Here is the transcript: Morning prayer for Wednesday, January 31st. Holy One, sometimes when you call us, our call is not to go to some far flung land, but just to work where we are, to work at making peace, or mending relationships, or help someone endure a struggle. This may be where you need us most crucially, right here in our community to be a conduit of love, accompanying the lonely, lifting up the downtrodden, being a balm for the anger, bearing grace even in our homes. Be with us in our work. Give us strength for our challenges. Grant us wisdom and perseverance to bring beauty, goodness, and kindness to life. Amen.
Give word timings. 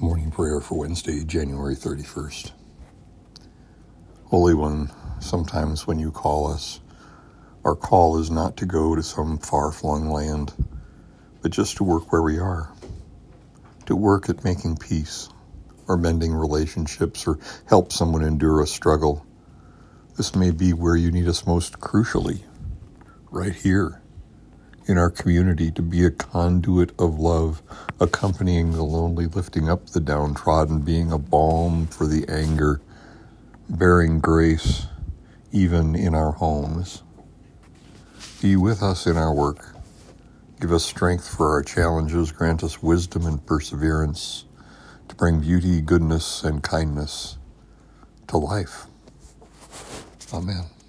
Morning 0.00 0.30
prayer 0.30 0.62
for 0.62 0.78
Wednesday, 0.78 1.24
January 1.24 1.76
31st. 1.76 2.52
Holy 4.28 4.54
One, 4.54 4.90
sometimes 5.18 5.86
when 5.86 5.98
you 5.98 6.10
call 6.10 6.50
us, 6.50 6.80
our 7.66 7.76
call 7.76 8.18
is 8.18 8.30
not 8.30 8.56
to 8.56 8.64
go 8.64 8.96
to 8.96 9.02
some 9.02 9.36
far 9.36 9.70
flung 9.70 10.08
land, 10.08 10.54
but 11.42 11.50
just 11.50 11.76
to 11.76 11.84
work 11.84 12.10
where 12.10 12.22
we 12.22 12.38
are, 12.38 12.72
to 13.84 13.94
work 13.94 14.30
at 14.30 14.42
making 14.42 14.78
peace, 14.78 15.28
or 15.86 15.98
mending 15.98 16.32
relationships, 16.32 17.26
or 17.26 17.38
help 17.66 17.92
someone 17.92 18.24
endure 18.24 18.62
a 18.62 18.66
struggle. 18.66 19.26
This 20.16 20.34
may 20.34 20.50
be 20.50 20.72
where 20.72 20.96
you 20.96 21.12
need 21.12 21.28
us 21.28 21.46
most 21.46 21.78
crucially, 21.78 22.40
right 23.30 23.54
here 23.54 24.00
in 24.90 24.98
our 24.98 25.10
community 25.10 25.70
to 25.70 25.82
be 25.82 26.04
a 26.04 26.10
conduit 26.10 26.90
of 26.98 27.18
love, 27.18 27.62
accompanying 28.00 28.72
the 28.72 28.82
lonely, 28.82 29.26
lifting 29.26 29.68
up 29.68 29.86
the 29.90 30.00
downtrodden, 30.00 30.80
being 30.80 31.12
a 31.12 31.18
balm 31.18 31.86
for 31.86 32.06
the 32.06 32.28
anger, 32.28 32.80
bearing 33.68 34.20
grace 34.20 34.86
even 35.52 35.94
in 35.94 36.14
our 36.14 36.32
homes. 36.32 37.02
Be 38.42 38.56
with 38.56 38.82
us 38.82 39.06
in 39.06 39.16
our 39.16 39.32
work. 39.34 39.76
Give 40.60 40.72
us 40.72 40.84
strength 40.84 41.28
for 41.36 41.50
our 41.50 41.62
challenges. 41.62 42.32
Grant 42.32 42.64
us 42.64 42.82
wisdom 42.82 43.26
and 43.26 43.44
perseverance 43.46 44.44
to 45.08 45.14
bring 45.14 45.40
beauty, 45.40 45.80
goodness, 45.80 46.42
and 46.42 46.62
kindness 46.62 47.38
to 48.28 48.38
life. 48.38 48.86
Amen. 50.34 50.79